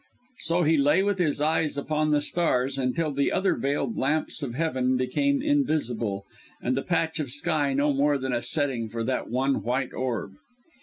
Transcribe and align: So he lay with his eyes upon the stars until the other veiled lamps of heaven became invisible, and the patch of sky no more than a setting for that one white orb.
So 0.39 0.63
he 0.63 0.77
lay 0.79 1.03
with 1.03 1.19
his 1.19 1.41
eyes 1.41 1.77
upon 1.77 2.09
the 2.09 2.21
stars 2.23 2.79
until 2.79 3.11
the 3.11 3.31
other 3.31 3.55
veiled 3.55 3.97
lamps 3.99 4.41
of 4.41 4.55
heaven 4.55 4.97
became 4.97 5.43
invisible, 5.43 6.25
and 6.59 6.75
the 6.75 6.81
patch 6.81 7.19
of 7.19 7.29
sky 7.29 7.73
no 7.75 7.93
more 7.93 8.17
than 8.17 8.33
a 8.33 8.41
setting 8.41 8.89
for 8.89 9.03
that 9.03 9.29
one 9.29 9.61
white 9.61 9.93
orb. 9.93 10.31